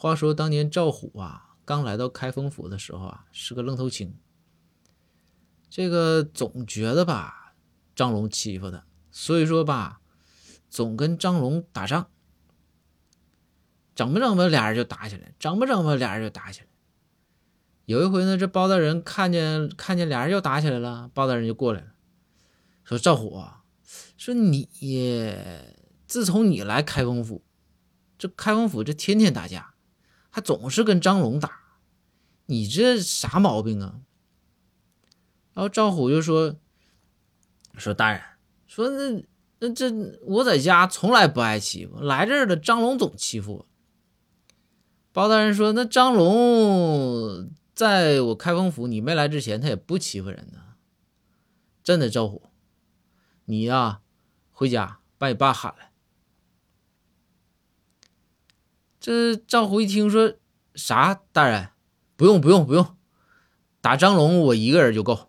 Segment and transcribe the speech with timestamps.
[0.00, 4.16] 话说当年赵虎啊，刚来到开封府的时候啊，是个愣头青。
[5.68, 7.56] 这个总觉得吧，
[7.96, 10.00] 张龙欺负他，所以说吧，
[10.70, 12.08] 总跟张龙打仗。
[13.96, 16.68] 整不整吧，俩人就打起来；整不整吧，俩人就打起来。
[17.86, 21.88] 有一回呢，这包大人看见看见俩人又打起来了，包大人就过来了，
[22.84, 23.42] 说：“赵虎，
[24.16, 24.68] 说你
[26.06, 27.44] 自从你来开封府，
[28.16, 29.74] 这开封府这天天打架。”
[30.30, 31.50] 还总是跟张龙打，
[32.46, 34.00] 你这啥毛病啊？
[35.54, 36.56] 然后赵虎就说
[37.76, 38.22] ：“说大人，
[38.66, 39.24] 说那
[39.58, 39.90] 那这
[40.22, 43.66] 我在家从来不挨欺负，来这儿了张龙总欺负我。”
[45.12, 50.60] 包大人说：“那张龙在我开封府，你没来之前，他也不欺负人呢。
[51.82, 52.50] 真的，赵虎，
[53.46, 54.00] 你呀，
[54.52, 55.87] 回家把你爸喊来。”
[59.00, 60.34] 这赵虎一听说
[60.74, 61.68] 啥，大人？
[62.16, 62.96] 不用不用不用，
[63.80, 65.27] 打张龙我一个人就够。